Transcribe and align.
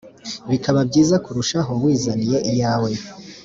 bikaba 0.49 0.79
byiza 0.89 1.15
kurushaho 1.25 1.71
wizaniye 1.83 2.37
iyawe 2.51 2.91